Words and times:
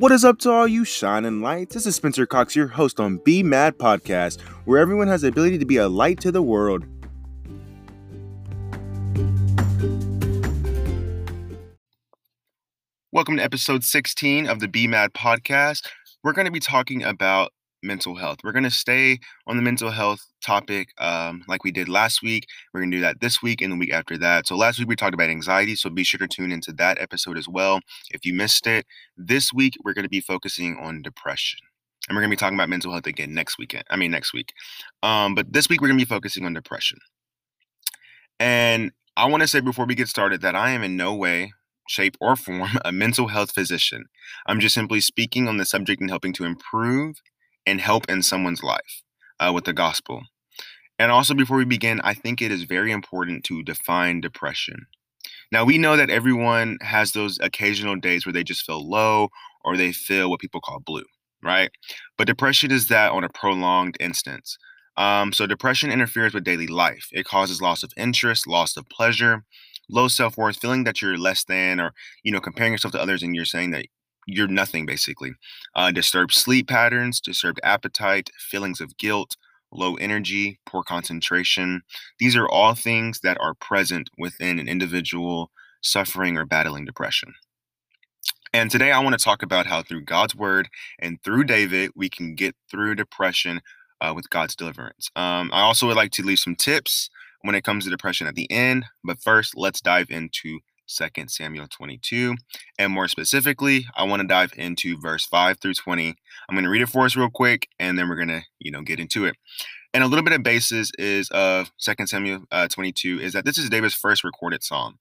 What 0.00 0.12
is 0.12 0.24
up 0.24 0.38
to 0.38 0.50
all 0.50 0.66
you 0.66 0.86
shining 0.86 1.42
lights? 1.42 1.74
This 1.74 1.84
is 1.84 1.94
Spencer 1.94 2.24
Cox, 2.24 2.56
your 2.56 2.68
host 2.68 2.98
on 2.98 3.18
Be 3.18 3.42
Mad 3.42 3.76
Podcast, 3.76 4.40
where 4.64 4.78
everyone 4.78 5.08
has 5.08 5.20
the 5.20 5.28
ability 5.28 5.58
to 5.58 5.66
be 5.66 5.76
a 5.76 5.90
light 5.90 6.18
to 6.22 6.32
the 6.32 6.40
world. 6.40 6.86
Welcome 13.12 13.36
to 13.36 13.42
episode 13.42 13.84
16 13.84 14.48
of 14.48 14.60
the 14.60 14.68
Be 14.68 14.86
Mad 14.86 15.12
Podcast. 15.12 15.86
We're 16.24 16.32
going 16.32 16.46
to 16.46 16.50
be 16.50 16.60
talking 16.60 17.02
about 17.02 17.52
mental 17.82 18.14
health. 18.14 18.38
We're 18.44 18.52
going 18.52 18.64
to 18.64 18.70
stay 18.70 19.18
on 19.46 19.56
the 19.56 19.62
mental 19.62 19.90
health 19.90 20.26
topic 20.44 20.88
um, 20.98 21.44
like 21.48 21.64
we 21.64 21.70
did 21.70 21.88
last 21.88 22.22
week. 22.22 22.46
We're 22.72 22.80
going 22.80 22.90
to 22.90 22.96
do 22.96 23.00
that 23.02 23.20
this 23.20 23.42
week 23.42 23.60
and 23.60 23.72
the 23.72 23.76
week 23.76 23.92
after 23.92 24.16
that. 24.18 24.46
So, 24.46 24.56
last 24.56 24.78
week 24.78 24.88
we 24.88 24.96
talked 24.96 25.14
about 25.14 25.30
anxiety. 25.30 25.76
So, 25.76 25.90
be 25.90 26.04
sure 26.04 26.18
to 26.18 26.28
tune 26.28 26.52
into 26.52 26.72
that 26.74 27.00
episode 27.00 27.38
as 27.38 27.48
well 27.48 27.80
if 28.10 28.24
you 28.24 28.34
missed 28.34 28.66
it. 28.66 28.86
This 29.16 29.52
week, 29.52 29.74
we're 29.84 29.94
going 29.94 30.04
to 30.04 30.10
be 30.10 30.20
focusing 30.20 30.76
on 30.78 31.02
depression. 31.02 31.60
And 32.08 32.16
we're 32.16 32.22
going 32.22 32.30
to 32.30 32.36
be 32.36 32.40
talking 32.40 32.56
about 32.56 32.68
mental 32.68 32.92
health 32.92 33.06
again 33.06 33.34
next 33.34 33.58
weekend. 33.58 33.84
I 33.90 33.96
mean, 33.96 34.10
next 34.10 34.32
week. 34.32 34.52
Um, 35.02 35.34
but 35.34 35.52
this 35.52 35.68
week, 35.68 35.80
we're 35.80 35.88
going 35.88 35.98
to 35.98 36.04
be 36.04 36.08
focusing 36.08 36.44
on 36.44 36.54
depression. 36.54 36.98
And 38.38 38.92
I 39.16 39.26
want 39.26 39.42
to 39.42 39.48
say 39.48 39.60
before 39.60 39.84
we 39.84 39.94
get 39.94 40.08
started 40.08 40.40
that 40.40 40.56
I 40.56 40.70
am 40.70 40.82
in 40.82 40.96
no 40.96 41.14
way, 41.14 41.52
shape, 41.88 42.16
or 42.20 42.36
form 42.36 42.70
a 42.84 42.92
mental 42.92 43.28
health 43.28 43.52
physician. 43.52 44.06
I'm 44.46 44.60
just 44.60 44.74
simply 44.74 45.00
speaking 45.00 45.46
on 45.46 45.58
the 45.58 45.66
subject 45.66 46.00
and 46.00 46.10
helping 46.10 46.32
to 46.34 46.44
improve 46.44 47.20
and 47.70 47.80
help 47.80 48.10
in 48.10 48.22
someone's 48.22 48.62
life 48.62 49.02
uh, 49.38 49.52
with 49.54 49.64
the 49.64 49.72
gospel. 49.72 50.22
And 50.98 51.10
also, 51.10 51.32
before 51.32 51.56
we 51.56 51.64
begin, 51.64 52.00
I 52.02 52.12
think 52.12 52.42
it 52.42 52.52
is 52.52 52.64
very 52.64 52.92
important 52.92 53.44
to 53.44 53.62
define 53.62 54.20
depression. 54.20 54.86
Now, 55.50 55.64
we 55.64 55.78
know 55.78 55.96
that 55.96 56.10
everyone 56.10 56.76
has 56.82 57.12
those 57.12 57.38
occasional 57.40 57.96
days 57.96 58.26
where 58.26 58.32
they 58.32 58.44
just 58.44 58.66
feel 58.66 58.86
low 58.86 59.28
or 59.64 59.76
they 59.76 59.92
feel 59.92 60.28
what 60.28 60.40
people 60.40 60.60
call 60.60 60.80
blue, 60.80 61.04
right? 61.42 61.70
But 62.18 62.26
depression 62.26 62.70
is 62.70 62.88
that 62.88 63.12
on 63.12 63.24
a 63.24 63.28
prolonged 63.30 63.96
instance. 63.98 64.58
Um, 64.96 65.32
so, 65.32 65.46
depression 65.46 65.90
interferes 65.90 66.34
with 66.34 66.44
daily 66.44 66.66
life. 66.66 67.08
It 67.12 67.24
causes 67.24 67.62
loss 67.62 67.82
of 67.82 67.92
interest, 67.96 68.46
loss 68.46 68.76
of 68.76 68.86
pleasure, 68.90 69.44
low 69.88 70.08
self 70.08 70.36
worth, 70.36 70.58
feeling 70.58 70.84
that 70.84 71.00
you're 71.00 71.16
less 71.16 71.44
than, 71.44 71.80
or 71.80 71.94
you 72.24 72.32
know, 72.32 72.40
comparing 72.40 72.72
yourself 72.72 72.92
to 72.92 73.00
others, 73.00 73.22
and 73.22 73.34
you're 73.34 73.44
saying 73.44 73.70
that 73.70 73.86
you're 74.32 74.48
nothing 74.48 74.86
basically. 74.86 75.32
Uh, 75.74 75.90
disturbed 75.90 76.32
sleep 76.32 76.68
patterns, 76.68 77.20
disturbed 77.20 77.60
appetite, 77.62 78.30
feelings 78.38 78.80
of 78.80 78.96
guilt, 78.96 79.36
low 79.72 79.94
energy, 79.96 80.58
poor 80.66 80.82
concentration. 80.82 81.82
These 82.18 82.36
are 82.36 82.48
all 82.48 82.74
things 82.74 83.20
that 83.20 83.38
are 83.40 83.54
present 83.54 84.10
within 84.18 84.58
an 84.58 84.68
individual 84.68 85.50
suffering 85.82 86.36
or 86.36 86.44
battling 86.44 86.84
depression. 86.84 87.34
And 88.52 88.70
today 88.70 88.90
I 88.90 88.98
want 88.98 89.16
to 89.16 89.24
talk 89.24 89.42
about 89.42 89.66
how 89.66 89.82
through 89.82 90.02
God's 90.04 90.34
word 90.34 90.68
and 90.98 91.22
through 91.22 91.44
David, 91.44 91.92
we 91.94 92.08
can 92.10 92.34
get 92.34 92.56
through 92.68 92.96
depression 92.96 93.60
uh, 94.00 94.12
with 94.14 94.28
God's 94.30 94.56
deliverance. 94.56 95.08
Um, 95.14 95.50
I 95.52 95.60
also 95.60 95.86
would 95.86 95.96
like 95.96 96.10
to 96.12 96.22
leave 96.22 96.40
some 96.40 96.56
tips 96.56 97.10
when 97.42 97.54
it 97.54 97.64
comes 97.64 97.84
to 97.84 97.90
depression 97.90 98.26
at 98.26 98.34
the 98.34 98.50
end. 98.50 98.86
But 99.04 99.20
first, 99.20 99.56
let's 99.56 99.80
dive 99.80 100.10
into 100.10 100.58
2 100.96 101.08
Samuel 101.28 101.66
22. 101.68 102.36
And 102.78 102.92
more 102.92 103.08
specifically, 103.08 103.86
I 103.96 104.04
want 104.04 104.22
to 104.22 104.28
dive 104.28 104.52
into 104.56 104.98
verse 105.00 105.26
5 105.26 105.58
through 105.60 105.74
20. 105.74 106.14
I'm 106.48 106.54
going 106.54 106.64
to 106.64 106.70
read 106.70 106.82
it 106.82 106.88
for 106.88 107.04
us 107.04 107.16
real 107.16 107.30
quick, 107.30 107.68
and 107.78 107.98
then 107.98 108.08
we're 108.08 108.16
going 108.16 108.28
to, 108.28 108.42
you 108.58 108.70
know, 108.70 108.82
get 108.82 109.00
into 109.00 109.24
it. 109.24 109.36
And 109.92 110.04
a 110.04 110.06
little 110.06 110.24
bit 110.24 110.34
of 110.34 110.42
basis 110.42 110.92
is 110.98 111.28
of 111.30 111.70
2 111.80 112.06
Samuel 112.06 112.44
uh, 112.52 112.68
22 112.68 113.20
is 113.20 113.32
that 113.32 113.44
this 113.44 113.58
is 113.58 113.68
David's 113.68 113.94
first 113.94 114.22
recorded 114.22 114.62
psalm. 114.62 114.98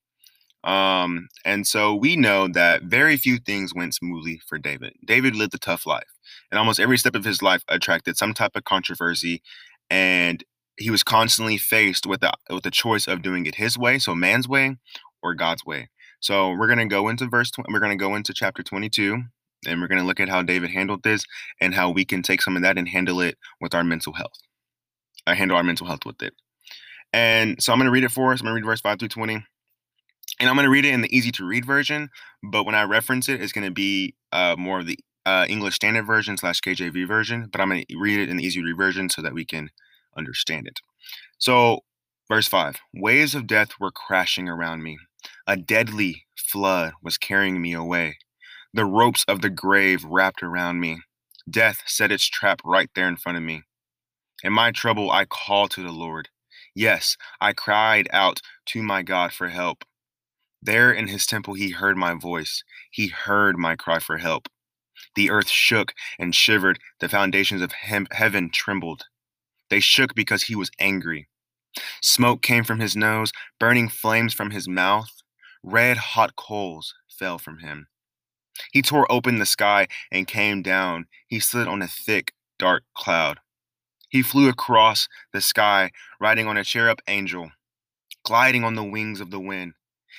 Um, 0.63 1.29
and 1.45 1.65
so 1.65 1.95
we 1.95 2.15
know 2.15 2.47
that 2.49 2.83
very 2.83 3.15
few 3.15 3.37
things 3.37 3.73
went 3.73 3.93
smoothly 3.93 4.41
for 4.47 4.57
David. 4.57 4.93
David 5.05 5.35
lived 5.35 5.53
a 5.55 5.59
tough 5.59 5.85
life, 5.85 6.07
and 6.51 6.59
almost 6.59 6.79
every 6.79 6.97
step 6.97 7.15
of 7.15 7.23
his 7.23 7.41
life 7.41 7.63
attracted 7.69 8.17
some 8.17 8.33
type 8.33 8.51
of 8.55 8.65
controversy, 8.65 9.41
and 9.89 10.43
he 10.77 10.89
was 10.89 11.03
constantly 11.03 11.57
faced 11.57 12.05
with 12.05 12.21
the 12.21 12.33
with 12.49 12.63
the 12.63 12.71
choice 12.71 13.07
of 13.07 13.21
doing 13.21 13.45
it 13.45 13.55
his 13.55 13.77
way, 13.77 13.99
so 13.99 14.13
man's 14.13 14.49
way, 14.49 14.75
or 15.21 15.33
God's 15.33 15.65
way. 15.65 15.89
So 16.19 16.51
we're 16.51 16.67
going 16.67 16.79
to 16.79 16.85
go 16.85 17.07
into 17.07 17.27
verse, 17.27 17.51
we're 17.69 17.79
going 17.79 17.97
to 17.97 18.03
go 18.03 18.15
into 18.15 18.33
chapter 18.33 18.63
22, 18.63 19.23
and 19.67 19.81
we're 19.81 19.87
going 19.87 20.01
to 20.01 20.07
look 20.07 20.19
at 20.19 20.29
how 20.29 20.41
David 20.41 20.71
handled 20.71 21.03
this 21.03 21.25
and 21.61 21.73
how 21.73 21.89
we 21.89 22.05
can 22.05 22.21
take 22.21 22.41
some 22.41 22.55
of 22.55 22.61
that 22.63 22.77
and 22.77 22.87
handle 22.87 23.21
it 23.21 23.37
with 23.61 23.73
our 23.73 23.83
mental 23.83 24.13
health. 24.13 24.39
I 25.27 25.35
handle 25.35 25.57
our 25.57 25.63
mental 25.63 25.87
health 25.87 26.05
with 26.05 26.21
it. 26.21 26.33
And 27.11 27.61
so 27.61 27.73
I'm 27.73 27.79
going 27.79 27.87
to 27.87 27.91
read 27.91 28.03
it 28.03 28.11
for 28.11 28.31
us. 28.31 28.39
I'm 28.39 28.45
going 28.45 28.55
to 28.55 28.61
read 28.61 28.65
verse 28.65 28.81
5 28.81 28.99
through 28.99 29.09
20. 29.09 29.43
And 30.39 30.49
I'm 30.49 30.55
going 30.55 30.65
to 30.65 30.71
read 30.71 30.85
it 30.85 30.93
in 30.93 31.01
the 31.01 31.15
easy 31.15 31.31
to 31.33 31.45
read 31.45 31.65
version, 31.65 32.09
but 32.43 32.65
when 32.65 32.75
I 32.75 32.83
reference 32.83 33.27
it, 33.27 33.41
it's 33.41 33.51
going 33.51 33.67
to 33.67 33.73
be 33.73 34.15
uh, 34.31 34.55
more 34.57 34.79
of 34.79 34.85
the 34.85 34.97
uh, 35.25 35.45
English 35.49 35.75
Standard 35.75 36.05
Version 36.05 36.37
slash 36.37 36.61
KJV 36.61 37.07
version, 37.07 37.49
but 37.51 37.59
I'm 37.59 37.69
going 37.69 37.85
to 37.87 37.99
read 37.99 38.19
it 38.19 38.29
in 38.29 38.37
the 38.37 38.45
easy 38.45 38.61
to 38.61 38.65
read 38.65 38.77
version 38.77 39.09
so 39.09 39.21
that 39.21 39.33
we 39.33 39.45
can 39.45 39.69
understand 40.17 40.67
it. 40.67 40.79
So, 41.37 41.81
verse 42.27 42.47
5 42.47 42.77
Waves 42.93 43.35
of 43.35 43.47
death 43.47 43.71
were 43.79 43.91
crashing 43.91 44.47
around 44.47 44.81
me. 44.81 44.97
A 45.49 45.57
deadly 45.57 46.27
flood 46.37 46.93
was 47.01 47.17
carrying 47.17 47.59
me 47.59 47.73
away. 47.73 48.19
The 48.71 48.85
ropes 48.85 49.25
of 49.27 49.41
the 49.41 49.49
grave 49.49 50.03
wrapped 50.03 50.43
around 50.43 50.79
me. 50.79 51.01
Death 51.49 51.81
set 51.87 52.11
its 52.11 52.29
trap 52.29 52.61
right 52.63 52.87
there 52.93 53.07
in 53.07 53.17
front 53.17 53.39
of 53.39 53.43
me. 53.43 53.63
In 54.43 54.53
my 54.53 54.69
trouble, 54.69 55.09
I 55.09 55.25
called 55.25 55.71
to 55.71 55.81
the 55.81 55.91
Lord. 55.91 56.29
Yes, 56.75 57.17
I 57.41 57.53
cried 57.53 58.07
out 58.13 58.41
to 58.67 58.83
my 58.83 59.01
God 59.01 59.33
for 59.33 59.47
help. 59.47 59.83
There 60.61 60.91
in 60.91 61.07
his 61.07 61.25
temple, 61.25 61.55
he 61.55 61.71
heard 61.71 61.97
my 61.97 62.13
voice. 62.13 62.63
He 62.91 63.07
heard 63.07 63.57
my 63.57 63.75
cry 63.75 63.97
for 63.97 64.19
help. 64.19 64.49
The 65.15 65.31
earth 65.31 65.49
shook 65.49 65.95
and 66.19 66.35
shivered. 66.35 66.77
The 66.99 67.09
foundations 67.09 67.63
of 67.63 67.73
he- 67.73 68.05
heaven 68.11 68.51
trembled. 68.51 69.05
They 69.71 69.79
shook 69.79 70.13
because 70.13 70.43
he 70.43 70.55
was 70.55 70.69
angry. 70.77 71.27
Smoke 72.03 72.43
came 72.43 72.63
from 72.63 72.79
his 72.79 72.95
nose, 72.95 73.31
burning 73.59 73.89
flames 73.89 74.35
from 74.35 74.51
his 74.51 74.67
mouth. 74.67 75.09
Red 75.63 75.97
hot 75.97 76.35
coals 76.35 76.95
fell 77.09 77.37
from 77.37 77.59
him. 77.59 77.87
He 78.71 78.81
tore 78.81 79.11
open 79.11 79.39
the 79.39 79.45
sky 79.45 79.87
and 80.11 80.27
came 80.27 80.61
down. 80.61 81.07
He 81.27 81.39
slid 81.39 81.67
on 81.67 81.81
a 81.81 81.87
thick, 81.87 82.33
dark 82.57 82.83
cloud. 82.95 83.39
He 84.09 84.21
flew 84.21 84.49
across 84.49 85.07
the 85.33 85.41
sky, 85.41 85.91
riding 86.19 86.47
on 86.47 86.57
a 86.57 86.63
cherub 86.63 86.99
angel, 87.07 87.51
gliding 88.23 88.63
on 88.63 88.75
the 88.75 88.83
wings 88.83 89.21
of 89.21 89.31
the 89.31 89.39
wind. 89.39 89.73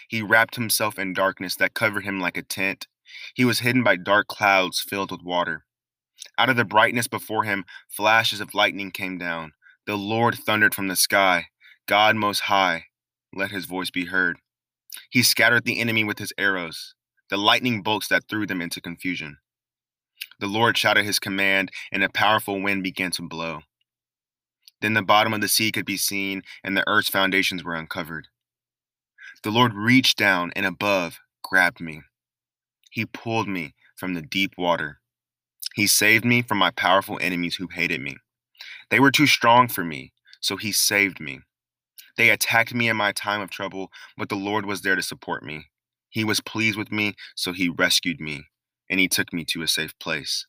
He 0.09 0.23
wrapped 0.23 0.55
himself 0.56 0.99
in 0.99 1.12
darkness 1.12 1.57
that 1.57 1.75
covered 1.75 2.05
him 2.05 2.21
like 2.21 2.37
a 2.37 2.43
tent. 2.43 2.87
He 3.34 3.45
was 3.45 3.61
hidden 3.61 3.83
by 3.83 3.97
dark 3.97 4.28
clouds 4.28 4.81
filled 4.81 5.11
with 5.11 5.22
water. 5.22 5.65
Out 6.39 6.51
of 6.51 6.57
the 6.57 6.65
brightness 6.65 7.09
before 7.09 7.45
him, 7.45 7.65
flashes 7.89 8.41
of 8.41 8.55
lightning 8.55 8.91
came 8.91 9.19
down. 9.19 9.53
The 9.87 9.97
Lord 9.97 10.37
thundered 10.37 10.75
from 10.75 10.89
the 10.89 10.97
sky. 10.97 11.47
God 11.87 12.15
Most 12.15 12.41
High, 12.41 12.84
let 13.34 13.51
his 13.51 13.65
voice 13.65 13.91
be 13.91 14.07
heard. 14.07 14.39
He 15.11 15.23
scattered 15.23 15.65
the 15.65 15.81
enemy 15.81 16.05
with 16.05 16.19
his 16.19 16.33
arrows, 16.39 16.95
the 17.28 17.37
lightning 17.37 17.83
bolts 17.83 18.09
that 18.09 18.25
threw 18.28 18.47
them 18.47 18.61
into 18.61 18.81
confusion. 18.81 19.39
The 20.39 20.47
Lord 20.47 20.77
shouted 20.77 21.05
his 21.05 21.19
command, 21.19 21.71
and 21.93 22.03
a 22.03 22.09
powerful 22.09 22.61
wind 22.61 22.83
began 22.83 23.11
to 23.12 23.23
blow. 23.23 23.61
Then 24.81 24.95
the 24.95 25.03
bottom 25.03 25.34
of 25.34 25.41
the 25.41 25.49
sea 25.49 25.71
could 25.71 25.84
be 25.84 25.97
seen, 25.97 26.43
and 26.65 26.77
the 26.77 26.89
earth's 26.89 27.11
foundations 27.11 27.62
were 27.62 27.75
uncovered. 27.75 28.28
The 29.43 29.51
Lord 29.51 29.75
reached 29.75 30.17
down 30.17 30.53
and 30.56 30.67
above 30.67 31.19
grabbed 31.43 31.81
me. 31.81 32.03
He 32.91 33.05
pulled 33.05 33.49
me 33.49 33.75
from 33.97 34.15
the 34.15 34.22
deep 34.22 34.55
water. 34.57 35.01
He 35.75 35.87
saved 35.87 36.25
me 36.25 36.43
from 36.43 36.59
my 36.59 36.71
powerful 36.71 37.19
enemies 37.21 37.57
who 37.57 37.69
hated 37.69 38.01
me. 38.01 38.17
They 38.91 39.01
were 39.01 39.11
too 39.11 39.27
strong 39.27 39.69
for 39.69 39.84
me, 39.84 40.12
so 40.41 40.57
he 40.57 40.72
saved 40.72 41.21
me. 41.21 41.41
They 42.16 42.31
attacked 42.31 42.75
me 42.75 42.88
in 42.88 42.97
my 42.97 43.12
time 43.12 43.41
of 43.41 43.50
trouble, 43.50 43.91
but 44.16 44.28
the 44.28 44.37
Lord 44.37 44.66
was 44.66 44.83
there 44.83 44.97
to 44.97 45.03
support 45.03 45.42
me. 45.42 45.66
He 46.10 46.24
was 46.24 46.41
pleased 46.41 46.77
with 46.77 46.91
me, 46.91 47.15
so 47.34 47.53
he 47.53 47.69
rescued 47.69 48.21
me, 48.21 48.45
and 48.89 48.98
he 49.01 49.09
took 49.09 49.33
me 49.33 49.45
to 49.47 49.63
a 49.63 49.69
safe 49.69 49.98
place. 49.98 50.47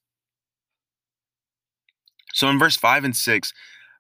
So 2.34 2.48
in 2.50 2.60
verse 2.60 2.78
5 2.78 3.04
and 3.04 3.16
6, 3.16 3.54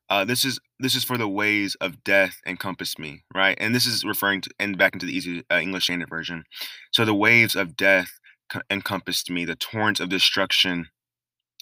uh, 0.09 0.25
this 0.25 0.43
is 0.43 0.59
this 0.79 0.93
is 0.93 1.05
for 1.05 1.17
the 1.17 1.27
ways 1.27 1.75
of 1.79 2.03
death 2.03 2.41
encompass 2.45 2.99
me, 2.99 3.23
right? 3.33 3.57
And 3.61 3.73
this 3.73 3.85
is 3.85 4.03
referring 4.03 4.41
to 4.41 4.49
and 4.59 4.77
back 4.77 4.93
into 4.93 5.05
the 5.05 5.15
easy 5.15 5.43
uh, 5.49 5.59
English 5.59 5.85
Standard 5.85 6.09
Version. 6.09 6.43
So 6.91 7.05
the 7.05 7.15
waves 7.15 7.55
of 7.55 7.77
death 7.77 8.19
co- 8.49 8.61
encompassed 8.69 9.29
me, 9.29 9.45
the 9.45 9.55
torrents 9.55 10.01
of 10.01 10.09
destruction 10.09 10.87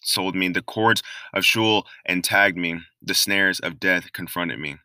sold 0.01 0.35
me, 0.35 0.49
the 0.49 0.63
cords 0.63 1.03
of 1.33 1.45
Sheol 1.45 1.85
and 2.05 2.23
tagged 2.23 2.57
me, 2.57 2.81
the 3.01 3.13
snares 3.13 3.59
of 3.59 3.79
death 3.79 4.11
confronted 4.13 4.59
me. 4.59 4.77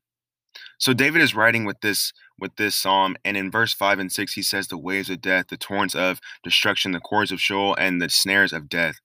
So 0.79 0.93
David 0.93 1.23
is 1.23 1.35
writing 1.35 1.65
with 1.65 1.81
this 1.81 2.13
with 2.39 2.57
this 2.57 2.75
psalm, 2.75 3.17
and 3.25 3.37
in 3.37 3.51
verse 3.51 3.73
five 3.73 3.99
and 3.99 4.11
six, 4.11 4.35
he 4.35 4.43
says, 4.43 4.69
"The 4.69 4.79
waves 4.79 5.11
of 5.11 5.21
death, 5.21 5.47
the 5.49 5.57
torrents 5.57 5.95
of 5.95 6.21
destruction, 6.43 6.93
the 6.93 7.01
cords 7.01 7.31
of 7.33 7.41
Sheol, 7.41 7.75
and 7.77 8.03
the 8.03 8.09
snares 8.09 8.53
of 8.53 8.69
death." 8.69 9.01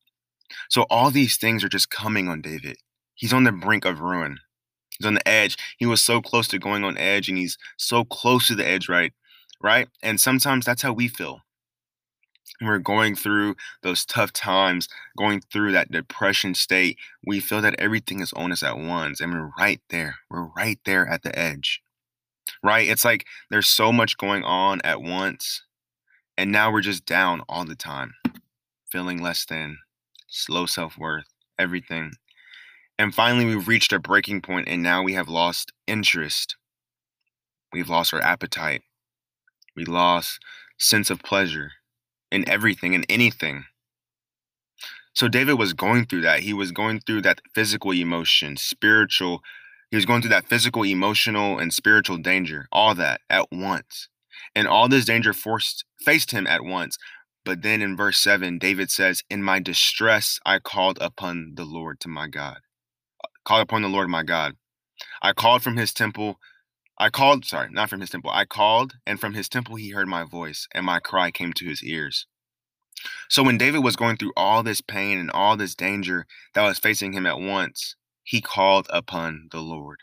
So 0.70 0.84
all 0.90 1.12
these 1.12 1.38
things 1.38 1.64
are 1.64 1.70
just 1.70 1.90
coming 1.92 2.28
on 2.28 2.42
David. 2.42 2.78
He's 3.14 3.34
on 3.34 3.44
the 3.44 3.52
brink 3.52 3.86
of 3.86 4.00
ruin. 4.00 4.40
He's 4.98 5.06
on 5.06 5.14
the 5.14 5.28
edge. 5.28 5.58
He 5.78 5.86
was 5.86 6.04
so 6.04 6.22
close 6.22 6.48
to 6.50 6.60
going 6.60 6.84
on 6.84 6.98
edge, 6.98 7.30
and 7.30 7.38
he's 7.38 7.58
so 7.78 8.04
close 8.04 8.48
to 8.48 8.56
the 8.56 8.68
edge, 8.68 8.90
right? 8.90 9.14
Right? 9.62 9.88
And 10.02 10.20
sometimes 10.20 10.66
that's 10.66 10.82
how 10.82 10.94
we 10.94 11.08
feel. 11.08 11.42
We're 12.62 12.80
going 12.80 13.16
through 13.16 13.56
those 13.84 14.06
tough 14.06 14.34
times, 14.34 14.88
going 15.18 15.42
through 15.42 15.72
that 15.74 15.92
depression 15.92 16.54
state, 16.54 16.98
we 17.26 17.40
feel 17.40 17.62
that 17.62 17.80
everything 17.80 18.20
is 18.20 18.34
on 18.34 18.52
us 18.52 18.64
at 18.64 18.78
once. 18.78 19.22
And 19.22 19.34
we're 19.34 19.52
right 19.58 19.82
there. 19.90 20.16
We're 20.30 20.50
right 20.56 20.80
there 20.86 21.08
at 21.08 21.24
the 21.24 21.38
edge. 21.38 21.82
Right? 22.64 22.88
It's 22.88 23.06
like 23.06 23.26
there's 23.50 23.68
so 23.68 23.92
much 23.92 24.18
going 24.18 24.44
on 24.44 24.82
at 24.84 25.02
once. 25.02 25.64
And 26.38 26.52
now 26.52 26.72
we're 26.72 26.82
just 26.82 27.06
down 27.06 27.42
all 27.50 27.66
the 27.66 27.76
time, 27.76 28.14
feeling 28.90 29.22
less 29.22 29.46
than, 29.46 29.78
low 30.48 30.66
self 30.66 30.98
worth, 30.98 31.26
everything. 31.58 32.14
And 32.98 33.14
finally, 33.14 33.46
we've 33.46 33.68
reached 33.68 33.94
a 33.94 34.00
breaking 34.00 34.42
point, 34.42 34.68
and 34.68 34.82
now 34.82 35.04
we 35.04 35.14
have 35.14 35.28
lost 35.28 35.74
interest. 35.86 36.56
We've 37.74 37.90
lost 37.90 38.14
our 38.14 38.22
appetite. 38.22 38.84
We 39.76 39.86
lost 39.86 40.40
sense 40.78 41.10
of 41.10 41.24
pleasure 41.24 41.72
in 42.32 42.48
everything 42.48 42.96
and 42.96 43.06
anything. 43.10 43.66
So 45.14 45.28
David 45.28 45.54
was 45.54 45.74
going 45.74 46.06
through 46.06 46.22
that. 46.22 46.42
He 46.42 46.54
was 46.54 46.72
going 46.72 47.02
through 47.02 47.24
that 47.24 47.42
physical 47.54 47.92
emotion, 47.92 48.58
spiritual. 48.58 49.42
He 49.92 49.98
was 49.98 50.06
going 50.06 50.22
through 50.22 50.30
that 50.30 50.48
physical, 50.48 50.84
emotional, 50.84 51.58
and 51.58 51.74
spiritual 51.74 52.18
danger, 52.18 52.68
all 52.72 52.96
that 52.96 53.22
at 53.30 53.48
once. 53.52 54.08
And 54.56 54.68
all 54.68 54.88
this 54.88 55.06
danger 55.06 55.34
forced 55.34 55.84
faced 56.06 56.32
him 56.32 56.48
at 56.48 56.64
once. 56.64 56.98
But 57.44 57.64
then 57.64 57.82
in 57.82 57.98
verse 57.98 58.20
7, 58.20 58.60
David 58.60 58.92
says, 58.92 59.24
In 59.30 59.44
my 59.44 59.60
distress, 59.60 60.40
I 60.46 60.60
called 60.60 61.00
upon 61.02 61.54
the 61.56 61.66
Lord 61.66 62.00
to 62.02 62.08
my 62.08 62.28
God. 62.28 62.60
Uh, 63.24 63.28
called 63.44 63.64
upon 63.64 63.82
the 63.82 63.90
Lord 63.90 64.10
my 64.10 64.24
God. 64.24 64.56
I 65.22 65.34
called 65.34 65.64
from 65.64 65.78
his 65.78 65.94
temple. 65.94 66.40
I 67.00 67.10
called, 67.10 67.46
sorry, 67.46 67.70
not 67.72 67.90
from 67.90 68.02
his 68.02 68.10
temple. 68.10 68.32
I 68.32 68.46
called, 68.46 68.94
and 69.06 69.20
from 69.20 69.34
his 69.34 69.48
temple 69.48 69.76
he 69.76 69.92
heard 69.92 70.08
my 70.08 70.24
voice, 70.24 70.68
and 70.74 70.86
my 70.86 71.00
cry 71.00 71.32
came 71.32 71.54
to 71.54 71.66
his 71.66 71.82
ears. 71.84 72.28
So 73.30 73.44
when 73.44 73.58
David 73.58 73.80
was 73.80 73.96
going 73.96 74.18
through 74.18 74.34
all 74.36 74.64
this 74.64 74.82
pain 74.82 75.18
and 75.18 75.32
all 75.32 75.56
this 75.56 75.76
danger 75.76 76.26
that 76.54 76.64
was 76.66 76.80
facing 76.80 77.14
him 77.14 77.26
at 77.26 77.40
once, 77.40 77.96
he 78.24 78.42
called 78.42 78.88
upon 78.90 79.48
the 79.52 79.62
Lord. 79.62 80.00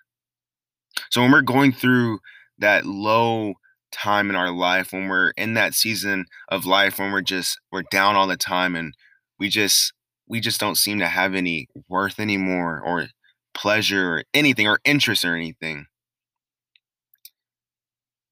So 1.10 1.20
when 1.20 1.30
we're 1.30 1.42
going 1.42 1.72
through 1.72 2.20
that 2.58 2.86
low 2.86 3.54
time 3.92 4.30
in 4.30 4.36
our 4.36 4.50
life, 4.50 4.92
when 4.92 5.08
we're 5.08 5.30
in 5.36 5.54
that 5.54 5.74
season 5.74 6.24
of 6.48 6.64
life 6.64 6.98
when 6.98 7.12
we're 7.12 7.20
just 7.20 7.58
we're 7.70 7.82
down 7.90 8.16
all 8.16 8.26
the 8.26 8.36
time 8.36 8.74
and 8.74 8.94
we 9.38 9.48
just 9.48 9.92
we 10.28 10.40
just 10.40 10.60
don't 10.60 10.76
seem 10.76 10.98
to 10.98 11.08
have 11.08 11.34
any 11.34 11.68
worth 11.88 12.18
anymore 12.18 12.80
or 12.84 13.08
pleasure 13.54 14.14
or 14.14 14.24
anything 14.34 14.66
or 14.66 14.80
interest 14.84 15.24
or 15.24 15.36
anything 15.36 15.86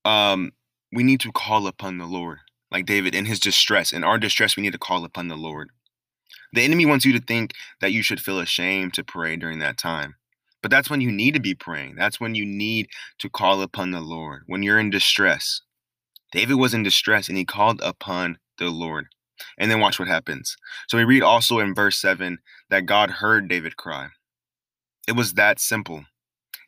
um, 0.05 0.53
we 0.93 1.03
need 1.03 1.21
to 1.21 1.33
call 1.33 1.67
upon 1.67 1.99
the 1.99 2.07
Lord, 2.07 2.39
like 2.71 2.87
David 2.87 3.15
in 3.15 3.27
his 3.27 3.41
distress. 3.41 3.93
In 3.93 4.05
our 4.05 4.19
distress, 4.19 4.57
we 4.57 4.63
need 4.63 4.73
to 4.73 4.79
call 4.79 5.05
upon 5.05 5.29
the 5.29 5.37
Lord. 5.37 5.71
The 6.53 6.63
enemy 6.63 6.87
wants 6.87 7.05
you 7.05 7.13
to 7.13 7.25
think 7.25 7.53
that 7.81 7.93
you 7.93 8.03
should 8.03 8.21
feel 8.21 8.39
ashamed 8.39 8.95
to 8.95 9.05
pray 9.05 9.37
during 9.37 9.59
that 9.59 9.79
time. 9.79 10.15
But 10.63 10.71
that's 10.71 10.89
when 10.89 11.01
you 11.01 11.11
need 11.11 11.35
to 11.35 11.41
be 11.41 11.55
praying. 11.55 11.97
That's 11.97 12.21
when 12.21 12.35
you 12.35 12.47
need 12.47 12.89
to 13.19 13.29
call 13.29 13.61
upon 13.61 13.91
the 13.91 14.01
Lord, 14.01 14.45
when 14.47 14.63
you're 14.63 14.79
in 14.79 14.89
distress. 14.89 15.61
David 16.33 16.55
was 16.55 16.73
in 16.73 16.83
distress 16.83 17.29
and 17.29 17.37
he 17.37 17.45
called 17.45 17.81
upon 17.83 18.39
the 18.59 18.71
Lord. 18.71 19.07
And 19.59 19.71
then 19.71 19.81
watch 19.81 19.99
what 19.99 20.09
happens. 20.09 20.57
So 20.89 20.97
we 20.97 21.05
read 21.05 21.23
also 21.23 21.59
in 21.59 21.75
verse 21.75 21.99
7 21.99 22.39
that 22.71 22.87
God 22.87 23.11
heard 23.11 23.49
David 23.49 23.77
cry. 23.77 24.09
It 25.07 25.17
was 25.17 25.35
that 25.35 25.61
simple. 25.61 26.05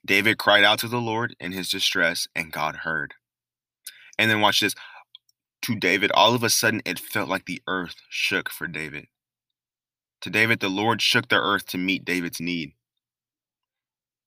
David 0.04 0.38
cried 0.38 0.64
out 0.64 0.78
to 0.80 0.88
the 0.88 1.00
Lord 1.00 1.34
in 1.40 1.52
his 1.52 1.70
distress, 1.70 2.28
and 2.34 2.52
God 2.52 2.76
heard. 2.76 3.14
And 4.18 4.30
then 4.30 4.40
watch 4.40 4.60
this. 4.60 4.74
To 5.62 5.74
David, 5.74 6.10
all 6.12 6.34
of 6.34 6.42
a 6.42 6.50
sudden 6.50 6.82
it 6.84 6.98
felt 6.98 7.28
like 7.28 7.46
the 7.46 7.62
earth 7.66 7.96
shook 8.08 8.50
for 8.50 8.66
David. 8.66 9.06
To 10.20 10.30
David, 10.30 10.60
the 10.60 10.68
Lord 10.68 11.02
shook 11.02 11.28
the 11.28 11.40
earth 11.40 11.66
to 11.68 11.78
meet 11.78 12.04
David's 12.04 12.40
need. 12.40 12.72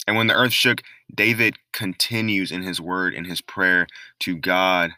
And 0.08 0.18
when 0.18 0.28
the 0.28 0.36
earth 0.36 0.54
shook, 0.54 0.82
David 1.14 1.56
continues 1.72 2.52
in 2.52 2.64
his 2.64 2.82
word, 2.82 3.14
in 3.14 3.26
his 3.26 3.42
prayer 3.42 3.88
to 4.22 4.36
God, 4.36 4.92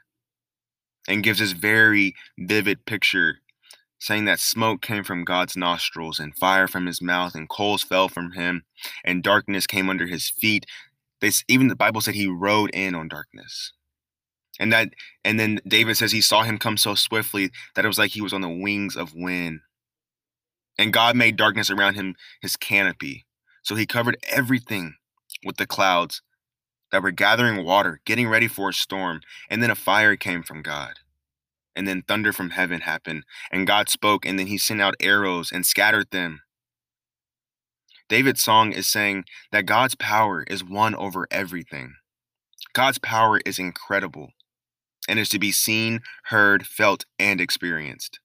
and 1.08 1.24
gives 1.24 1.40
this 1.40 1.52
very 1.52 2.16
vivid 2.38 2.86
picture, 2.86 3.40
saying 4.00 4.26
that 4.26 4.40
smoke 4.40 4.82
came 4.82 5.04
from 5.04 5.26
God's 5.26 5.58
nostrils, 5.58 6.20
and 6.20 6.38
fire 6.38 6.68
from 6.68 6.86
his 6.86 7.02
mouth, 7.02 7.36
and 7.36 7.50
coals 7.50 7.84
fell 7.84 8.08
from 8.08 8.34
him, 8.34 8.64
and 9.04 9.24
darkness 9.24 9.68
came 9.68 9.90
under 9.90 10.08
his 10.08 10.30
feet. 10.30 10.66
This 11.20 11.44
even 11.48 11.68
the 11.68 11.76
Bible 11.76 12.02
said 12.02 12.16
he 12.16 12.28
rode 12.28 12.70
in 12.74 12.96
on 12.96 13.08
darkness 13.08 13.74
and 14.60 14.72
that 14.72 14.90
and 15.24 15.40
then 15.40 15.60
david 15.68 15.96
says 15.96 16.12
he 16.12 16.22
saw 16.22 16.44
him 16.44 16.58
come 16.58 16.78
so 16.78 16.96
swiftly 16.96 17.52
that 17.76 17.86
it 17.86 17.88
was 17.88 17.98
like 17.98 18.12
he 18.12 18.22
was 18.22 18.34
on 18.34 18.42
the 18.42 18.50
wings 18.50 18.96
of 18.96 19.14
wind. 19.14 19.62
And 20.78 20.94
god 20.94 21.16
made 21.16 21.36
darkness 21.36 21.70
around 21.70 21.96
him 21.96 22.16
his 22.42 22.56
canopy. 22.56 23.26
So 23.64 23.76
he 23.76 23.86
covered 23.86 24.18
everything 24.30 24.96
with 25.46 25.58
the 25.58 25.68
clouds 25.68 26.22
that 26.92 27.02
were 27.02 27.12
gathering 27.12 27.64
water 27.64 28.02
getting 28.06 28.28
ready 28.28 28.48
for 28.48 28.70
a 28.70 28.74
storm. 28.74 29.22
And 29.50 29.62
then 29.62 29.72
a 29.72 29.76
fire 29.76 30.16
came 30.16 30.44
from 30.44 30.62
god. 30.62 30.94
And 31.76 31.88
then 31.88 32.04
thunder 32.06 32.34
from 32.34 32.50
heaven 32.50 32.82
happened. 32.82 33.24
And 33.52 33.68
god 33.68 33.90
spoke 33.90 34.26
and 34.26 34.38
then 34.38 34.48
he 34.48 34.58
sent 34.58 34.82
out 34.82 34.96
arrows 35.00 35.52
and 35.52 35.66
scattered 35.66 36.12
them. 36.12 36.42
David's 38.10 38.44
song 38.44 38.74
is 38.74 38.88
saying 38.88 39.24
that 39.54 39.66
god's 39.66 39.96
power 39.96 40.44
is 40.44 40.64
one 40.64 40.96
over 40.96 41.28
everything. 41.32 41.94
God's 42.74 42.98
power 42.98 43.40
is 43.46 43.58
incredible 43.58 44.32
and 45.08 45.20
is 45.20 45.30
to 45.30 45.40
be 45.40 45.52
seen, 45.52 46.02
heard, 46.26 46.66
felt, 46.66 47.06
and 47.20 47.42
experienced. 47.42 48.20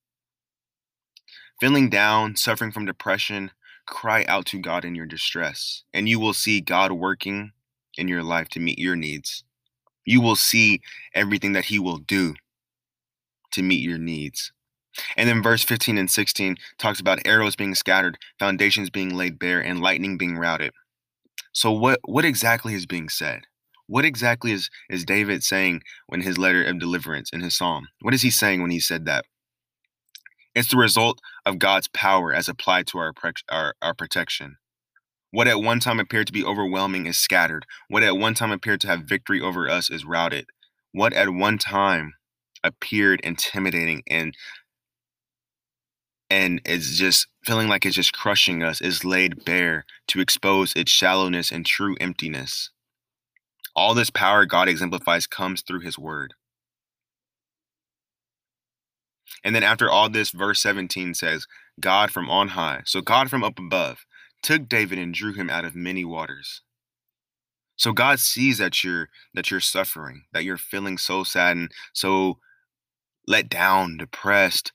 Feeling 1.61 1.88
down, 1.88 2.37
suffering 2.37 2.70
from 2.70 2.84
depression, 2.84 3.50
cry 3.87 4.25
out 4.28 4.46
to 4.46 4.58
God 4.58 4.84
in 4.84 4.94
your 4.94 5.06
distress, 5.06 5.84
and 5.94 6.08
you 6.08 6.20
will 6.20 6.34
see 6.34 6.61
God 6.61 6.93
working 6.93 7.52
in 7.96 8.08
your 8.08 8.23
life 8.23 8.49
to 8.50 8.61
meet 8.61 8.78
your 8.78 8.96
needs. 8.96 9.44
You 10.05 10.20
will 10.20 10.37
see 10.37 10.81
everything 11.14 11.52
that 11.52 11.67
He 11.67 11.78
will 11.78 11.99
do 11.99 12.34
to 13.52 13.62
meet 13.62 13.81
your 13.81 13.99
needs. 13.99 14.52
And 15.17 15.29
then 15.29 15.43
verse 15.43 15.62
15 15.62 15.99
and 15.99 16.11
16 16.11 16.56
talks 16.79 17.00
about 17.00 17.26
arrows 17.26 17.56
being 17.56 17.75
scattered, 17.75 18.19
foundations 18.38 18.90
being 18.90 19.14
laid 19.14 19.38
bare, 19.38 19.61
and 19.61 19.81
lightning 19.81 20.17
being 20.19 20.38
routed. 20.38 20.72
So 21.52 21.72
what 21.72 22.00
what 22.05 22.25
exactly 22.25 22.75
is 22.75 22.87
being 22.87 23.08
said? 23.08 23.43
What 23.87 24.05
exactly 24.05 24.53
is, 24.53 24.69
is 24.91 25.05
David 25.05 25.44
saying 25.44 25.83
when 26.06 26.23
his 26.23 26.38
letter 26.38 26.65
of 26.65 26.81
deliverance 26.81 27.31
in 27.33 27.41
his 27.41 27.56
psalm? 27.56 27.88
What 28.00 28.15
is 28.15 28.22
he 28.22 28.31
saying 28.31 28.60
when 28.60 28.70
he 28.70 28.81
said 28.81 29.05
that? 29.06 29.25
It's 30.55 30.70
the 30.70 30.79
result 30.79 31.20
of 31.44 31.58
God's 31.58 31.89
power 31.89 32.32
as 32.32 32.49
applied 32.49 32.87
to 32.89 32.99
our, 32.99 33.13
our, 33.51 33.75
our 33.82 33.94
protection. 33.94 34.56
What 35.31 35.49
at 35.49 35.60
one 35.60 35.81
time 35.81 36.01
appeared 36.01 36.27
to 36.29 36.32
be 36.32 36.44
overwhelming 36.44 37.06
is 37.06 37.19
scattered. 37.19 37.67
What 37.89 38.03
at 38.03 38.17
one 38.17 38.34
time 38.34 38.51
appeared 38.51 38.81
to 38.81 38.89
have 38.89 39.03
victory 39.03 39.41
over 39.41 39.69
us 39.69 39.91
is 39.91 40.05
routed. 40.05 40.46
What 40.93 41.13
at 41.13 41.29
one 41.29 41.58
time 41.58 42.15
appeared 42.65 43.20
intimidating 43.20 44.03
and 44.08 44.34
and 46.29 46.60
is 46.65 46.99
just 46.99 47.29
feeling 47.44 47.69
like 47.69 47.87
it's 47.87 47.94
just 47.94 48.13
crushing 48.13 48.63
us 48.63 48.81
is 48.81 49.05
laid 49.05 49.44
bare 49.44 49.84
to 50.08 50.20
expose 50.20 50.72
its 50.75 50.91
shallowness 50.91 51.53
and 51.53 51.65
true 51.65 51.96
emptiness. 52.01 52.70
All 53.77 53.93
this 53.93 54.11
power 54.11 54.47
God 54.47 54.69
exemplifies 54.69 55.27
comes 55.27 55.61
through 55.61 55.81
his 55.81 55.99
word. 55.99 56.35
And 59.45 59.55
then 59.55 59.63
after 59.63 59.91
all 59.91 60.09
this, 60.09 60.31
verse 60.31 60.61
17 60.61 61.15
says, 61.15 61.47
God 61.79 62.11
from 62.11 62.31
on 62.31 62.49
high, 62.49 62.83
so 62.87 63.03
God 63.03 63.29
from 63.29 63.45
up 63.45 63.59
above, 63.59 64.06
took 64.43 64.69
David 64.69 64.99
and 64.99 65.13
drew 65.13 65.35
him 65.35 65.51
out 65.51 65.67
of 65.67 65.77
many 65.77 66.05
waters. 66.05 66.63
So 67.77 67.93
God 67.93 68.19
sees 68.19 68.56
that 68.56 68.83
you're 68.83 69.11
that 69.35 69.51
you're 69.51 69.61
suffering, 69.61 70.23
that 70.33 70.45
you're 70.45 70.56
feeling 70.56 70.97
so 70.97 71.25
sad 71.25 71.59
and 71.59 71.71
so 71.93 72.39
let 73.27 73.51
down, 73.51 73.99
depressed. 73.99 74.73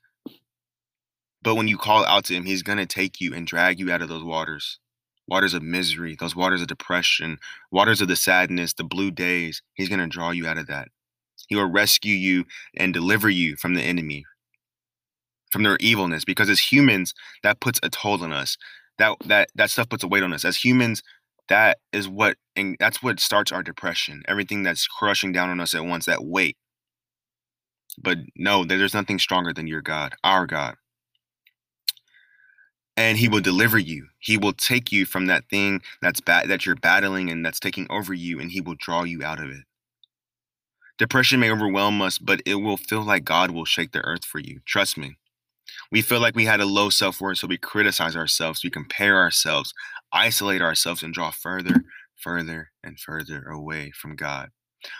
But 1.41 1.55
when 1.55 1.67
you 1.67 1.77
call 1.77 2.05
out 2.05 2.25
to 2.25 2.35
him, 2.35 2.45
he's 2.45 2.61
to 2.77 2.85
take 2.85 3.19
you 3.19 3.33
and 3.33 3.47
drag 3.47 3.79
you 3.79 3.91
out 3.91 4.03
of 4.03 4.09
those 4.09 4.23
waters 4.23 4.79
waters 5.31 5.53
of 5.53 5.63
misery, 5.63 6.17
those 6.19 6.35
waters 6.35 6.61
of 6.61 6.67
depression, 6.67 7.39
waters 7.71 8.01
of 8.01 8.09
the 8.09 8.17
sadness, 8.17 8.73
the 8.73 8.83
blue 8.83 9.09
days. 9.09 9.61
He's 9.75 9.87
going 9.87 10.01
to 10.01 10.07
draw 10.07 10.31
you 10.31 10.45
out 10.45 10.57
of 10.57 10.67
that. 10.67 10.89
He 11.47 11.55
will 11.55 11.71
rescue 11.71 12.13
you 12.13 12.43
and 12.75 12.93
deliver 12.93 13.29
you 13.29 13.55
from 13.55 13.73
the 13.73 13.81
enemy, 13.81 14.25
from 15.49 15.63
their 15.63 15.77
evilness. 15.79 16.25
Because 16.25 16.49
as 16.49 16.59
humans, 16.59 17.13
that 17.43 17.61
puts 17.61 17.79
a 17.81 17.89
toll 17.89 18.21
on 18.21 18.33
us. 18.33 18.57
That 18.97 19.15
that 19.25 19.49
that 19.55 19.69
stuff 19.69 19.87
puts 19.87 20.03
a 20.03 20.07
weight 20.09 20.21
on 20.21 20.33
us. 20.33 20.43
As 20.43 20.57
humans, 20.57 21.01
that 21.47 21.77
is 21.93 22.09
what 22.09 22.35
and 22.57 22.75
that's 22.77 23.01
what 23.01 23.21
starts 23.21 23.53
our 23.53 23.63
depression. 23.63 24.23
Everything 24.27 24.63
that's 24.63 24.85
crushing 24.85 25.31
down 25.31 25.49
on 25.49 25.61
us 25.61 25.73
at 25.73 25.85
once, 25.85 26.05
that 26.07 26.25
weight. 26.25 26.57
But 27.97 28.17
no, 28.35 28.65
there's 28.65 28.93
nothing 28.93 29.17
stronger 29.17 29.53
than 29.53 29.65
your 29.65 29.81
God, 29.81 30.13
our 30.25 30.45
God 30.45 30.75
and 32.97 33.17
he 33.17 33.27
will 33.27 33.41
deliver 33.41 33.79
you. 33.79 34.07
He 34.19 34.37
will 34.37 34.53
take 34.53 34.91
you 34.91 35.05
from 35.05 35.27
that 35.27 35.49
thing 35.49 35.81
that's 36.01 36.21
bad 36.21 36.49
that 36.49 36.65
you're 36.65 36.75
battling 36.75 37.29
and 37.29 37.45
that's 37.45 37.59
taking 37.59 37.87
over 37.89 38.13
you 38.13 38.39
and 38.39 38.51
he 38.51 38.61
will 38.61 38.75
draw 38.77 39.03
you 39.03 39.23
out 39.23 39.41
of 39.41 39.49
it. 39.49 39.63
Depression 40.97 41.39
may 41.39 41.51
overwhelm 41.51 42.01
us 42.01 42.17
but 42.17 42.41
it 42.45 42.55
will 42.55 42.77
feel 42.77 43.03
like 43.03 43.25
god 43.25 43.51
will 43.51 43.65
shake 43.65 43.91
the 43.91 44.01
earth 44.01 44.25
for 44.25 44.39
you. 44.39 44.59
Trust 44.65 44.97
me. 44.97 45.17
We 45.91 46.01
feel 46.01 46.19
like 46.19 46.35
we 46.35 46.45
had 46.45 46.61
a 46.61 46.65
low 46.65 46.89
self 46.89 47.21
worth, 47.21 47.39
so 47.39 47.47
we 47.47 47.57
criticize 47.57 48.15
ourselves, 48.15 48.63
we 48.63 48.69
compare 48.69 49.17
ourselves, 49.17 49.73
isolate 50.11 50.61
ourselves, 50.61 51.03
and 51.03 51.13
draw 51.13 51.31
further, 51.31 51.83
further, 52.17 52.71
and 52.83 52.99
further 52.99 53.43
away 53.43 53.91
from 53.91 54.15
God. 54.15 54.49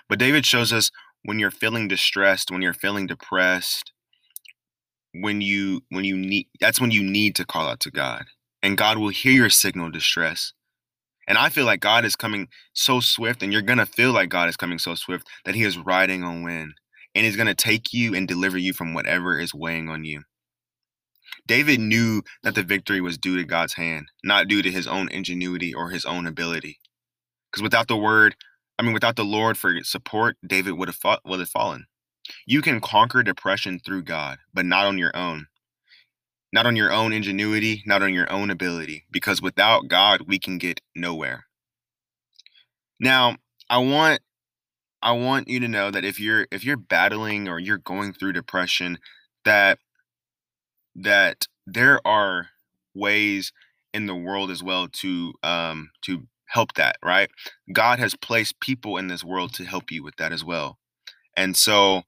But 0.10 0.20
David 0.20 0.46
shows 0.46 0.74
us 0.74 0.92
when 1.24 1.40
you're 1.40 1.52
feeling 1.52 1.88
distressed, 1.88 2.52
when 2.52 2.62
you're 2.62 2.74
feeling 2.74 3.08
depressed, 3.08 3.92
when 5.14 5.42
you 5.42 5.82
when 5.90 6.04
you 6.04 6.18
need 6.18 6.48
that's 6.60 6.82
when 6.82 6.92
you 6.92 7.04
need 7.04 7.36
to 7.36 7.46
call 7.46 7.68
out 7.68 7.80
to 7.82 7.92
God. 7.92 8.26
And 8.64 8.78
God 8.78 8.98
will 8.98 9.10
hear 9.10 9.34
your 9.34 9.50
signal 9.50 9.90
distress. 9.92 10.54
And 11.28 11.38
I 11.38 11.50
feel 11.50 11.66
like 11.66 11.80
God 11.80 12.06
is 12.06 12.16
coming 12.16 12.48
so 12.74 13.00
swift, 13.00 13.42
and 13.44 13.54
you're 13.54 13.62
gonna 13.62 13.86
feel 13.86 14.12
like 14.12 14.30
God 14.30 14.50
is 14.50 14.58
coming 14.58 14.80
so 14.80 14.96
swift 14.96 15.28
that 15.46 15.56
He 15.56 15.64
is 15.64 15.78
riding 15.78 16.24
on 16.24 16.44
wind. 16.44 16.74
And 17.16 17.26
He's 17.26 17.38
gonna 17.38 17.56
take 17.56 17.94
you 17.94 18.16
and 18.16 18.28
deliver 18.28 18.58
you 18.58 18.74
from 18.74 18.94
whatever 18.94 19.40
is 19.40 19.54
weighing 19.54 19.90
on 19.90 20.04
you. 20.04 20.24
David 21.48 21.80
knew 21.80 22.24
that 22.44 22.56
the 22.56 22.64
victory 22.64 23.02
was 23.02 23.18
due 23.18 23.38
to 23.38 23.44
God's 23.44 23.74
hand, 23.74 24.08
not 24.24 24.48
due 24.48 24.62
to 24.62 24.72
his 24.72 24.88
own 24.88 25.10
ingenuity 25.10 25.74
or 25.74 25.90
his 25.90 26.06
own 26.06 26.28
ability. 26.28 26.80
Because 27.52 27.64
without 27.64 27.88
the 27.88 27.98
word, 27.98 28.36
I 28.80 28.84
mean, 28.84 28.94
without 28.94 29.16
the 29.16 29.26
Lord 29.26 29.58
for 29.58 29.76
support, 29.84 30.38
David 30.46 30.74
would 30.74 30.88
have 30.88 30.96
fought, 30.96 31.22
would 31.26 31.40
have 31.40 31.50
fallen. 31.50 31.86
You 32.46 32.62
can 32.62 32.82
conquer 32.82 33.24
depression 33.24 33.80
through 33.80 34.04
God, 34.04 34.40
but 34.54 34.66
not 34.66 34.86
on 34.86 34.98
your 34.98 35.16
own. 35.16 35.48
Not 36.54 36.66
on 36.66 36.76
your 36.76 36.92
own 36.92 37.14
ingenuity, 37.14 37.82
not 37.86 38.02
on 38.04 38.14
your 38.14 38.30
own 38.32 38.50
ability, 38.50 39.06
because 39.10 39.42
without 39.42 39.88
God, 39.88 40.24
we 40.28 40.38
can 40.38 40.58
get 40.58 40.82
nowhere. 40.96 41.46
Now, 43.00 43.38
I 43.70 43.78
want 43.80 44.22
I 45.02 45.14
want 45.14 45.48
you 45.48 45.60
to 45.60 45.68
know 45.68 45.92
that 45.92 46.06
if 46.06 46.20
you're 46.20 46.48
if 46.52 46.64
you're 46.64 46.78
battling 46.78 47.48
or 47.48 47.60
you're 47.60 47.78
going 47.78 48.14
through 48.14 48.34
depression, 48.34 49.00
that 49.46 49.80
that 50.96 51.48
there 51.66 52.06
are 52.06 52.50
ways 52.94 53.52
in 53.94 54.06
the 54.06 54.16
world 54.16 54.52
as 54.52 54.64
well 54.64 54.88
to 54.88 55.34
um 55.44 55.92
to 56.04 56.28
help 56.48 56.74
that, 56.74 56.98
right? 57.04 57.30
God 57.72 58.00
has 58.00 58.16
placed 58.16 58.60
people 58.60 58.98
in 58.98 59.08
this 59.08 59.24
world 59.24 59.54
to 59.56 59.66
help 59.66 59.90
you 59.90 60.04
with 60.04 60.18
that 60.18 60.34
as 60.34 60.44
well. 60.44 60.78
And 61.38 61.56
so 61.56 62.04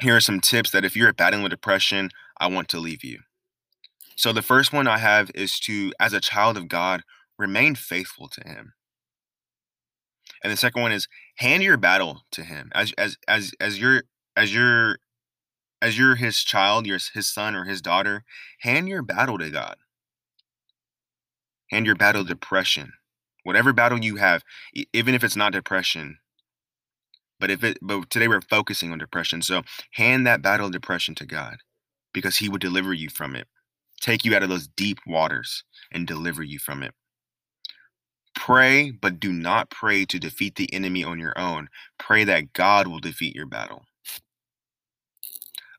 here 0.00 0.16
are 0.16 0.20
some 0.20 0.40
tips 0.40 0.70
that 0.70 0.84
if 0.84 0.96
you're 0.96 1.12
battling 1.12 1.42
with 1.42 1.50
depression, 1.50 2.10
I 2.38 2.48
want 2.48 2.68
to 2.68 2.78
leave 2.78 3.04
you. 3.04 3.20
So 4.16 4.32
the 4.32 4.42
first 4.42 4.72
one 4.72 4.86
I 4.86 4.98
have 4.98 5.30
is 5.34 5.58
to 5.60 5.92
as 6.00 6.12
a 6.12 6.20
child 6.20 6.56
of 6.56 6.68
God, 6.68 7.02
remain 7.38 7.74
faithful 7.74 8.28
to 8.28 8.40
him. 8.40 8.74
And 10.42 10.52
the 10.52 10.56
second 10.56 10.82
one 10.82 10.92
is 10.92 11.08
hand 11.36 11.62
your 11.62 11.76
battle 11.76 12.22
to 12.32 12.42
him. 12.42 12.70
As 12.74 12.92
as 12.98 13.16
as 13.26 13.52
as 13.60 13.78
your 13.78 14.02
as 14.36 14.54
your 14.54 14.98
as 15.80 15.98
you're 15.98 16.16
his 16.16 16.42
child, 16.42 16.86
you're 16.86 16.98
his 17.14 17.32
son 17.32 17.54
or 17.54 17.64
his 17.64 17.80
daughter, 17.80 18.24
hand 18.60 18.88
your 18.88 19.02
battle 19.02 19.38
to 19.38 19.50
God. 19.50 19.76
Hand 21.70 21.86
your 21.86 21.94
battle 21.94 22.24
depression. 22.24 22.92
Whatever 23.44 23.72
battle 23.72 24.02
you 24.02 24.16
have, 24.16 24.42
even 24.92 25.14
if 25.14 25.22
it's 25.22 25.36
not 25.36 25.52
depression, 25.52 26.18
but 27.40 27.50
if 27.50 27.64
it 27.64 27.78
but 27.82 28.10
today 28.10 28.28
we're 28.28 28.40
focusing 28.40 28.92
on 28.92 28.98
depression. 28.98 29.42
So 29.42 29.62
hand 29.92 30.26
that 30.26 30.42
battle 30.42 30.66
of 30.66 30.72
depression 30.72 31.14
to 31.16 31.26
God 31.26 31.58
because 32.12 32.36
he 32.38 32.48
will 32.48 32.58
deliver 32.58 32.92
you 32.92 33.08
from 33.08 33.36
it. 33.36 33.46
Take 34.00 34.24
you 34.24 34.34
out 34.34 34.42
of 34.42 34.48
those 34.48 34.68
deep 34.68 34.98
waters 35.06 35.64
and 35.92 36.06
deliver 36.06 36.42
you 36.42 36.58
from 36.58 36.82
it. 36.82 36.92
Pray, 38.34 38.92
but 38.92 39.18
do 39.18 39.32
not 39.32 39.70
pray 39.70 40.04
to 40.04 40.18
defeat 40.18 40.54
the 40.54 40.72
enemy 40.72 41.02
on 41.02 41.18
your 41.18 41.36
own. 41.36 41.68
Pray 41.98 42.24
that 42.24 42.52
God 42.52 42.86
will 42.86 43.00
defeat 43.00 43.34
your 43.34 43.46
battle. 43.46 43.84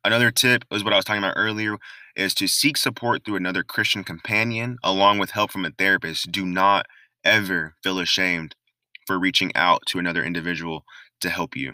Another 0.03 0.31
tip 0.31 0.63
is 0.71 0.83
what 0.83 0.93
I 0.93 0.97
was 0.97 1.05
talking 1.05 1.23
about 1.23 1.35
earlier 1.37 1.77
is 2.15 2.33
to 2.35 2.47
seek 2.47 2.77
support 2.77 3.23
through 3.23 3.35
another 3.35 3.63
Christian 3.63 4.03
companion 4.03 4.77
along 4.83 5.19
with 5.19 5.31
help 5.31 5.51
from 5.51 5.65
a 5.65 5.71
therapist. 5.71 6.31
Do 6.31 6.45
not 6.45 6.85
ever 7.23 7.75
feel 7.83 7.99
ashamed 7.99 8.55
for 9.09 9.17
reaching 9.17 9.51
out 9.55 9.81
to 9.87 9.97
another 9.97 10.23
individual 10.23 10.85
to 11.19 11.31
help 11.31 11.55
you. 11.55 11.73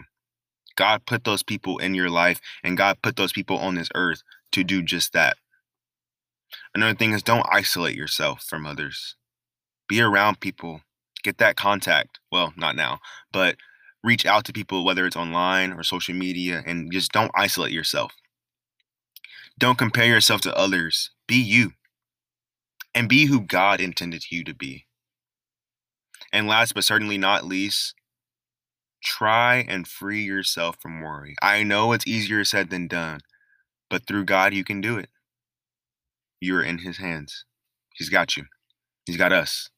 God 0.74 1.04
put 1.04 1.24
those 1.24 1.42
people 1.42 1.76
in 1.76 1.94
your 1.94 2.08
life 2.08 2.40
and 2.64 2.78
God 2.78 3.02
put 3.02 3.16
those 3.16 3.30
people 3.30 3.58
on 3.58 3.74
this 3.74 3.90
earth 3.94 4.22
to 4.52 4.64
do 4.64 4.80
just 4.80 5.12
that. 5.12 5.36
Another 6.74 6.94
thing 6.94 7.12
is 7.12 7.22
don't 7.22 7.46
isolate 7.52 7.94
yourself 7.94 8.42
from 8.42 8.64
others. 8.64 9.16
Be 9.86 10.00
around 10.00 10.40
people. 10.40 10.80
Get 11.22 11.36
that 11.36 11.56
contact. 11.56 12.20
Well, 12.32 12.54
not 12.56 12.74
now, 12.74 13.00
but 13.34 13.56
reach 14.02 14.24
out 14.24 14.46
to 14.46 14.52
people, 14.54 14.82
whether 14.82 15.06
it's 15.06 15.14
online 15.14 15.74
or 15.74 15.82
social 15.82 16.14
media, 16.14 16.62
and 16.64 16.90
just 16.90 17.12
don't 17.12 17.30
isolate 17.34 17.72
yourself. 17.72 18.12
Don't 19.58 19.76
compare 19.76 20.06
yourself 20.06 20.40
to 20.42 20.56
others. 20.56 21.10
Be 21.28 21.36
you. 21.36 21.72
And 22.94 23.10
be 23.10 23.26
who 23.26 23.42
God 23.42 23.78
intended 23.78 24.24
you 24.30 24.42
to 24.44 24.54
be. 24.54 24.86
And 26.32 26.46
last 26.46 26.74
but 26.74 26.84
certainly 26.84 27.18
not 27.18 27.44
least, 27.44 27.94
try 29.02 29.64
and 29.68 29.86
free 29.86 30.22
yourself 30.22 30.76
from 30.80 31.00
worry. 31.00 31.36
I 31.42 31.62
know 31.62 31.92
it's 31.92 32.06
easier 32.06 32.44
said 32.44 32.70
than 32.70 32.88
done, 32.88 33.20
but 33.88 34.06
through 34.06 34.24
God, 34.24 34.52
you 34.52 34.64
can 34.64 34.80
do 34.80 34.98
it. 34.98 35.08
You're 36.40 36.62
in 36.62 36.78
His 36.78 36.98
hands. 36.98 37.44
He's 37.94 38.08
got 38.10 38.36
you, 38.36 38.44
He's 39.06 39.16
got 39.16 39.32
us. 39.32 39.70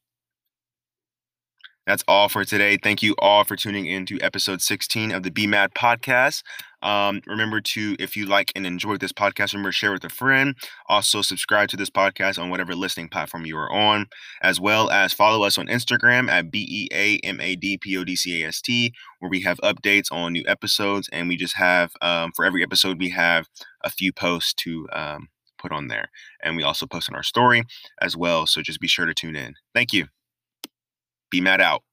That's 1.89 2.03
all 2.07 2.29
for 2.29 2.45
today. 2.45 2.77
Thank 2.77 3.01
you 3.01 3.15
all 3.17 3.43
for 3.43 3.55
tuning 3.55 3.87
in 3.87 4.05
to 4.07 4.21
episode 4.21 4.61
16 4.61 5.11
of 5.11 5.23
the 5.23 5.31
Be 5.31 5.47
Mad 5.47 5.73
podcast. 5.73 6.43
Um, 6.81 7.21
remember 7.27 7.61
to, 7.61 7.95
if 7.99 8.15
you 8.15 8.25
like 8.25 8.51
and 8.55 8.65
enjoy 8.65 8.97
this 8.97 9.11
podcast, 9.11 9.53
remember 9.53 9.71
share 9.71 9.91
with 9.91 10.03
a 10.03 10.09
friend. 10.09 10.55
Also, 10.87 11.21
subscribe 11.21 11.69
to 11.69 11.77
this 11.77 11.89
podcast 11.89 12.39
on 12.39 12.49
whatever 12.49 12.75
listening 12.75 13.09
platform 13.09 13.45
you 13.45 13.57
are 13.57 13.71
on, 13.71 14.07
as 14.41 14.59
well 14.59 14.89
as 14.89 15.13
follow 15.13 15.43
us 15.45 15.57
on 15.57 15.67
Instagram 15.67 16.29
at 16.29 16.51
B 16.51 16.65
E 16.69 16.87
A 16.93 17.17
M 17.25 17.39
A 17.41 17.55
D 17.55 17.77
P 17.77 17.97
O 17.97 18.03
D 18.03 18.15
C 18.15 18.43
A 18.43 18.47
S 18.47 18.61
T, 18.61 18.93
where 19.19 19.29
we 19.29 19.41
have 19.41 19.57
updates 19.59 20.11
on 20.11 20.33
new 20.33 20.43
episodes. 20.47 21.09
And 21.11 21.27
we 21.27 21.37
just 21.37 21.55
have, 21.57 21.91
um, 22.01 22.31
for 22.35 22.45
every 22.45 22.63
episode, 22.63 22.99
we 22.99 23.09
have 23.09 23.47
a 23.83 23.89
few 23.89 24.13
posts 24.13 24.53
to 24.55 24.87
um, 24.93 25.27
put 25.57 25.71
on 25.71 25.87
there. 25.87 26.09
And 26.43 26.55
we 26.55 26.63
also 26.63 26.85
post 26.85 27.09
on 27.09 27.15
our 27.15 27.23
story 27.23 27.63
as 28.01 28.15
well. 28.15 28.47
So 28.47 28.61
just 28.61 28.79
be 28.79 28.87
sure 28.87 29.05
to 29.05 29.13
tune 29.13 29.35
in. 29.35 29.55
Thank 29.73 29.93
you. 29.93 30.07
Be 31.29 31.41
mad 31.41 31.61
out. 31.61 31.83